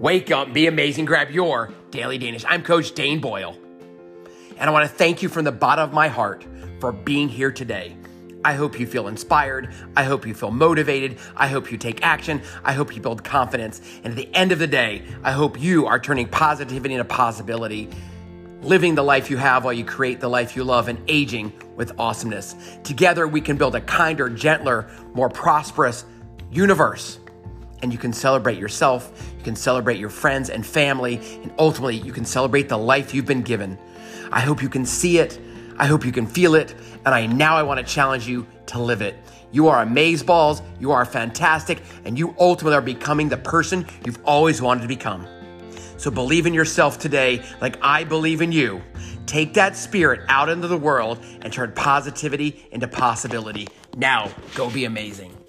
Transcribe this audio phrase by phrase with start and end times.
[0.00, 2.42] Wake up, be amazing, grab your Daily Danish.
[2.48, 3.54] I'm Coach Dane Boyle.
[4.56, 6.46] And I want to thank you from the bottom of my heart
[6.80, 7.98] for being here today.
[8.42, 9.74] I hope you feel inspired.
[9.98, 11.18] I hope you feel motivated.
[11.36, 12.40] I hope you take action.
[12.64, 13.82] I hope you build confidence.
[14.02, 17.90] And at the end of the day, I hope you are turning positivity into possibility,
[18.62, 21.92] living the life you have while you create the life you love, and aging with
[22.00, 22.54] awesomeness.
[22.84, 26.06] Together, we can build a kinder, gentler, more prosperous
[26.50, 27.18] universe.
[27.82, 32.12] And you can celebrate yourself, you can celebrate your friends and family, and ultimately, you
[32.12, 33.78] can celebrate the life you've been given.
[34.30, 35.40] I hope you can see it.
[35.78, 36.74] I hope you can feel it.
[37.06, 39.16] And I now I want to challenge you to live it.
[39.52, 44.22] You are amazing amazeballs, you are fantastic, and you ultimately are becoming the person you've
[44.24, 45.26] always wanted to become.
[45.96, 48.80] So believe in yourself today like I believe in you.
[49.26, 53.68] Take that spirit out into the world and turn positivity into possibility.
[53.96, 55.39] Now, go be amazing.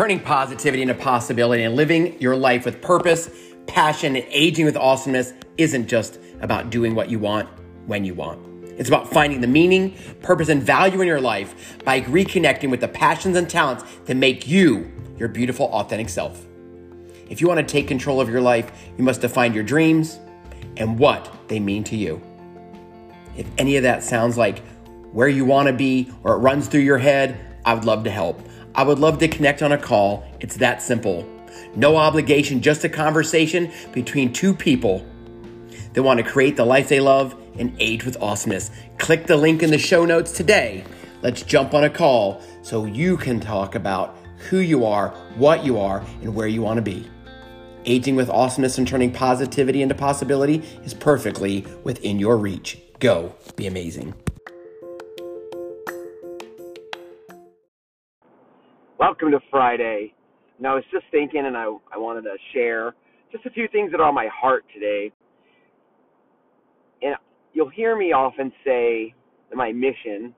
[0.00, 3.28] Turning positivity into possibility and living your life with purpose,
[3.66, 7.46] passion, and aging with awesomeness isn't just about doing what you want
[7.84, 8.40] when you want.
[8.78, 12.88] It's about finding the meaning, purpose, and value in your life by reconnecting with the
[12.88, 16.46] passions and talents that make you your beautiful, authentic self.
[17.28, 20.18] If you want to take control of your life, you must define your dreams
[20.78, 22.22] and what they mean to you.
[23.36, 24.60] If any of that sounds like
[25.12, 28.10] where you want to be or it runs through your head, I would love to
[28.10, 28.40] help.
[28.74, 30.24] I would love to connect on a call.
[30.40, 31.28] It's that simple.
[31.74, 35.06] No obligation, just a conversation between two people
[35.92, 38.70] that want to create the life they love and age with awesomeness.
[38.98, 40.84] Click the link in the show notes today.
[41.22, 44.16] Let's jump on a call so you can talk about
[44.48, 47.08] who you are, what you are, and where you want to be.
[47.84, 52.78] Aging with awesomeness and turning positivity into possibility is perfectly within your reach.
[53.00, 54.14] Go be amazing.
[59.00, 60.12] Welcome to Friday.
[60.58, 62.94] Now, I was just thinking, and I, I wanted to share
[63.32, 65.10] just a few things that are on my heart today.
[67.00, 67.14] And
[67.54, 69.14] you'll hear me often say
[69.48, 70.34] that my mission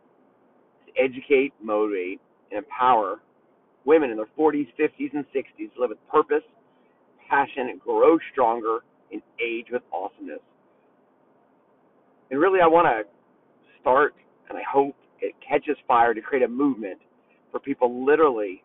[0.87, 2.21] is to educate, motivate,
[2.53, 3.21] and empower
[3.85, 6.45] women in their 40s, 50s, and 60s to live with purpose,
[7.29, 8.79] passion, and grow stronger
[9.11, 10.39] and age with awesomeness.
[12.31, 13.11] And really, I want to
[13.81, 14.15] start,
[14.49, 17.01] and I hope it catches fire to create a movement
[17.53, 18.65] for people literally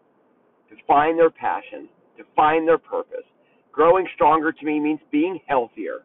[0.69, 1.87] to find their passion,
[2.17, 3.25] to find their purpose.
[3.71, 5.99] Growing stronger to me means being healthier.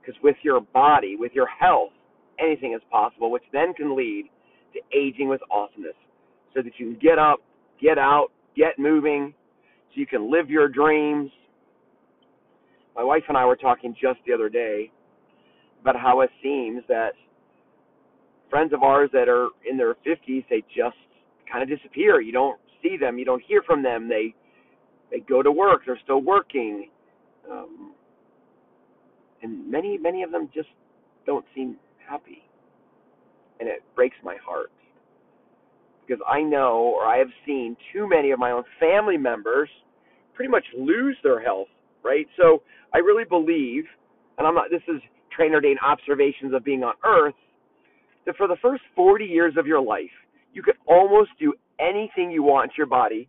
[0.00, 1.90] Because with your body, with your health,
[2.38, 4.26] anything is possible, which then can lead
[4.74, 5.96] to aging with awesomeness.
[6.54, 7.40] So that you can get up,
[7.80, 9.34] get out, get moving,
[9.90, 11.30] so you can live your dreams.
[12.96, 14.90] My wife and I were talking just the other day
[15.80, 17.12] about how it seems that
[18.50, 20.96] friends of ours that are in their 50s, they just
[21.50, 22.20] kind of disappear.
[22.20, 24.08] You don't see them, you don't hear from them.
[24.08, 24.34] They
[25.10, 26.90] they go to work, they're still working,
[27.50, 27.92] um,
[29.42, 30.68] and many many of them just
[31.26, 31.76] don't seem
[32.08, 32.42] happy,
[33.60, 34.70] and it breaks my heart
[36.06, 39.68] because I know or I have seen too many of my own family members
[40.34, 41.68] pretty much lose their health.
[42.04, 42.62] Right, so
[42.94, 43.84] I really believe,
[44.38, 44.70] and I'm not.
[44.70, 45.00] This is
[45.34, 47.34] Trainer Dane observations of being on Earth.
[48.24, 50.10] That for the first 40 years of your life,
[50.58, 53.28] you could almost do anything you want to your body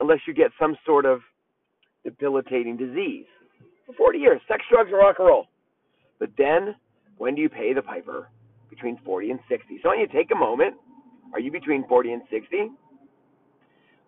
[0.00, 1.20] unless you get some sort of
[2.04, 3.24] debilitating disease.
[3.86, 5.46] For 40 years, sex, drugs, and rock and roll.
[6.20, 6.76] But then,
[7.16, 8.28] when do you pay the piper?
[8.68, 9.80] Between 40 and 60.
[9.82, 10.74] So, when you take a moment,
[11.32, 12.68] are you between 40 and 60?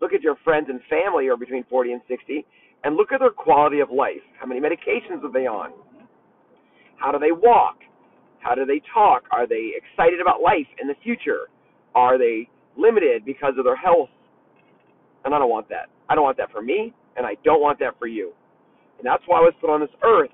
[0.03, 2.44] Look at your friends and family who are between 40 and 60,
[2.84, 4.20] and look at their quality of life.
[4.38, 5.72] How many medications are they on?
[6.99, 7.76] How do they walk?
[8.41, 9.22] How do they talk?
[9.32, 11.49] Are they excited about life and the future?
[11.95, 14.11] Are they limited because of their health?
[15.25, 15.89] And I don't want that.
[16.09, 18.33] I don't want that for me, and I don't want that for you.
[18.99, 20.31] And that's why I was put on this earth.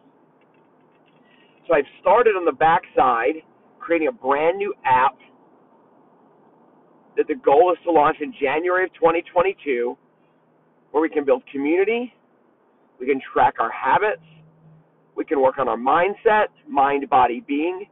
[1.66, 3.42] So I've started on the backside
[3.80, 5.16] creating a brand new app
[7.16, 9.96] that the goal is to launch in January of 2022
[10.90, 12.12] where we can build community,
[12.98, 14.22] we can track our habits,
[15.16, 17.86] we can work on our mindset, mind, body, being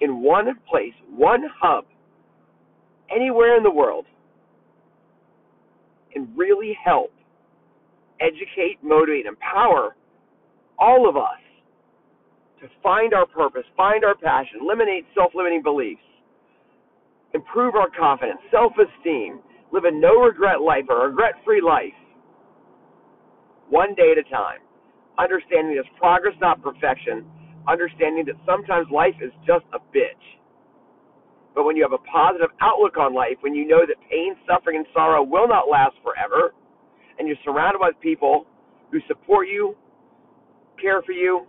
[0.00, 1.84] in one place, one hub
[3.14, 4.06] anywhere in the world
[6.14, 7.10] and really help
[8.20, 9.96] educate, motivate, empower
[10.78, 11.40] all of us
[12.60, 16.02] to find our purpose, find our passion, eliminate self limiting beliefs,
[17.34, 19.40] improve our confidence, self esteem,
[19.72, 21.94] live a no regret life, a regret free life,
[23.68, 24.60] one day at a time.
[25.18, 27.24] Understanding there's progress, not perfection.
[27.68, 30.24] Understanding that sometimes life is just a bitch
[31.54, 34.76] But when you have a positive outlook on life, when you know that pain, suffering,
[34.76, 36.52] and sorrow will not last forever,
[37.18, 38.46] and you're surrounded by people
[38.90, 39.76] who support you,
[40.80, 41.46] care for you,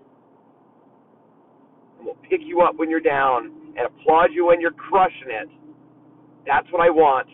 [1.97, 5.49] and will pick you up when you're down and applaud you when you're crushing it,
[6.45, 7.27] that's what I want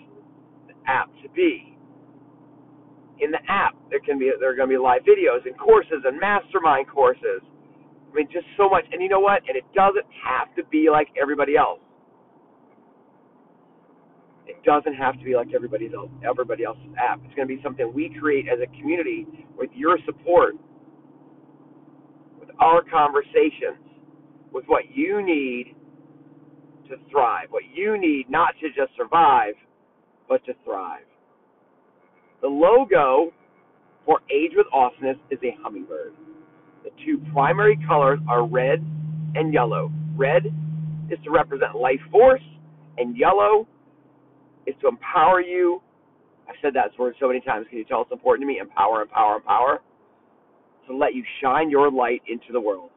[0.68, 1.78] the app to be.
[3.20, 6.02] In the app, there can be there are going to be live videos and courses
[6.06, 7.42] and mastermind courses.
[8.12, 8.86] I mean, just so much.
[8.92, 9.44] And you know what?
[9.48, 11.80] And it doesn't have to be like everybody else.
[14.64, 17.20] Doesn't have to be like everybody else, everybody else's app.
[17.26, 19.26] It's going to be something we create as a community
[19.58, 20.54] with your support,
[22.40, 23.82] with our conversations,
[24.54, 25.76] with what you need
[26.90, 29.56] to thrive, what you need not to just survive,
[30.30, 31.06] but to thrive.
[32.42, 33.32] The logo
[34.06, 36.14] for Age with Awesomeness is a hummingbird.
[36.84, 38.86] The two primary colors are red
[39.36, 39.92] and yellow.
[40.16, 40.48] Red
[41.10, 42.42] is to represent life force,
[42.98, 43.68] and yellow
[44.68, 45.82] is to empower you.
[46.48, 47.66] I've said that word so many times.
[47.70, 48.60] Can you tell it's important to me?
[48.60, 49.80] Empower, empower, empower.
[50.88, 52.90] To let you shine your light into the world.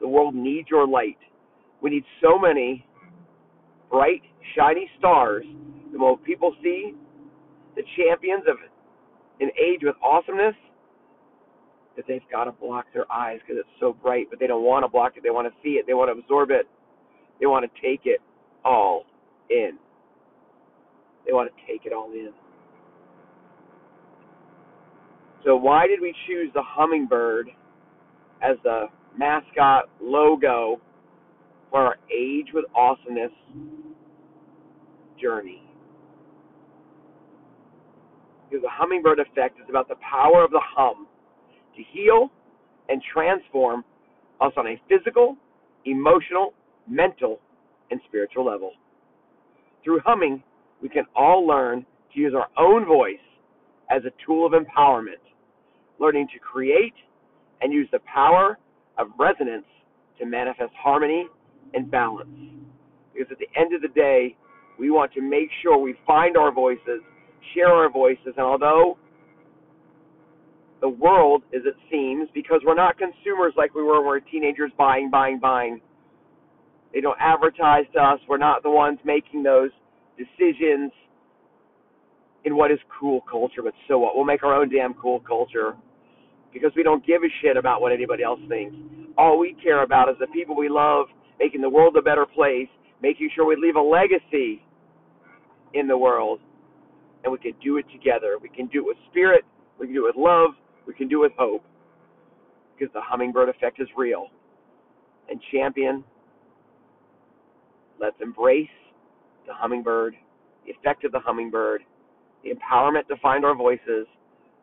[0.00, 1.18] The world needs your light.
[1.80, 2.84] We need so many
[3.90, 4.22] bright,
[4.56, 5.44] shiny stars.
[5.92, 6.94] The more people see
[7.76, 8.56] the champions of
[9.40, 10.54] an age with awesomeness,
[11.98, 14.84] that they've got to block their eyes because it's so bright, but they don't want
[14.84, 15.22] to block it.
[15.24, 15.86] They want to see it.
[15.86, 16.68] They want to absorb it.
[17.40, 18.20] They want to take it
[18.64, 19.04] all
[19.50, 19.78] in.
[21.28, 22.30] They want to take it all in.
[25.44, 27.50] So, why did we choose the hummingbird
[28.42, 28.86] as the
[29.16, 30.80] mascot logo
[31.70, 33.30] for our Age with Awesomeness
[35.20, 35.62] journey?
[38.48, 41.06] Because the hummingbird effect is about the power of the hum
[41.76, 42.30] to heal
[42.88, 43.84] and transform
[44.40, 45.36] us on a physical,
[45.84, 46.54] emotional,
[46.88, 47.38] mental,
[47.90, 48.72] and spiritual level.
[49.84, 50.42] Through humming,
[50.82, 51.84] we can all learn
[52.14, 53.16] to use our own voice
[53.90, 55.22] as a tool of empowerment,
[55.98, 56.94] learning to create
[57.60, 58.58] and use the power
[58.98, 59.66] of resonance
[60.18, 61.26] to manifest harmony
[61.74, 62.28] and balance.
[63.12, 64.36] Because at the end of the day,
[64.78, 67.02] we want to make sure we find our voices,
[67.54, 68.96] share our voices, and although
[70.80, 74.20] the world, as it seems, because we're not consumers like we were when we were
[74.20, 75.80] teenagers buying, buying, buying.
[76.92, 78.20] They don't advertise to us.
[78.28, 79.70] We're not the ones making those
[80.18, 80.92] decisions
[82.44, 84.16] in what is cool culture, but so what?
[84.16, 85.76] We'll make our own damn cool culture
[86.52, 88.74] because we don't give a shit about what anybody else thinks.
[89.16, 91.06] All we care about is the people we love,
[91.38, 92.68] making the world a better place,
[93.02, 94.62] making sure we leave a legacy
[95.74, 96.40] in the world,
[97.24, 98.38] and we can do it together.
[98.40, 99.44] We can do it with spirit,
[99.78, 100.50] we can do it with love,
[100.86, 101.62] we can do it with hope
[102.78, 104.28] because the hummingbird effect is real.
[105.28, 106.04] And champion,
[108.00, 108.68] let's embrace
[109.48, 110.14] the hummingbird,
[110.64, 111.82] the effect of the hummingbird,
[112.44, 114.06] the empowerment to find our voices,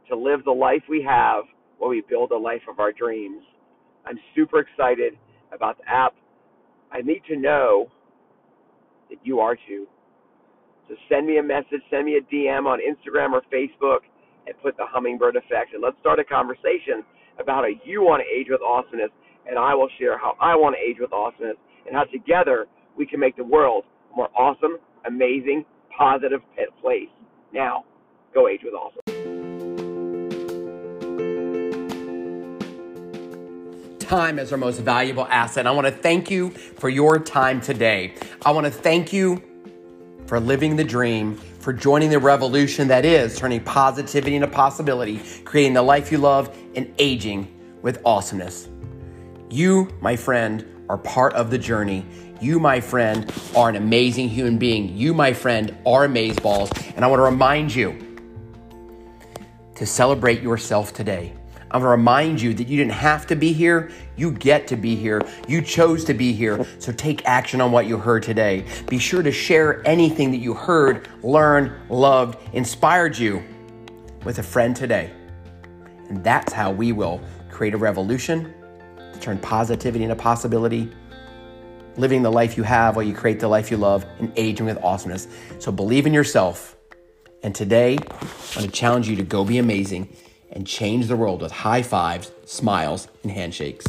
[0.08, 1.44] to live the life we have
[1.80, 3.42] while we build the life of our dreams.
[4.06, 5.18] I'm super excited
[5.52, 6.14] about the app.
[6.92, 7.88] I need to know
[9.10, 9.88] that you are too.
[10.88, 14.00] So send me a message, send me a DM on Instagram or Facebook
[14.46, 15.74] and put the hummingbird effect.
[15.74, 17.04] And let's start a conversation
[17.40, 19.10] about how you want to age with awesomeness,
[19.50, 21.58] and I will share how I want to age with awesomeness,
[21.88, 23.84] and how together we can make the world
[24.16, 26.42] more awesome, amazing, positive
[26.82, 27.10] place.
[27.54, 27.86] Now,
[28.34, 29.02] go age with awesome.
[34.00, 35.66] Time is our most valuable asset.
[35.66, 38.14] I want to thank you for your time today.
[38.46, 39.42] I want to thank you
[40.28, 45.74] for living the dream for joining the revolution that is turning positivity into possibility, creating
[45.74, 48.70] the life you love, and aging with awesomeness.
[49.50, 52.06] You, my friend, are part of the journey.
[52.42, 54.96] You, my friend, are an amazing human being.
[54.96, 56.94] You, my friend, are amazeballs.
[56.96, 58.18] And I want to remind you
[59.76, 61.34] to celebrate yourself today.
[61.72, 63.92] I want to remind you that you didn't have to be here.
[64.16, 65.22] You get to be here.
[65.48, 66.66] You chose to be here.
[66.80, 68.66] So take action on what you heard today.
[68.88, 73.44] Be sure to share anything that you heard, learned, loved, inspired you
[74.24, 75.12] with a friend today.
[76.10, 78.54] And that's how we will create a revolution
[79.22, 80.92] turn positivity into possibility,
[81.98, 84.78] living the life you have while you create the life you love, and aging with
[84.84, 85.28] awesomeness.
[85.60, 86.76] So believe in yourself.
[87.44, 90.16] And today, I'm going to challenge you to go be amazing
[90.52, 93.86] and change the world with high fives, smiles, and handshakes.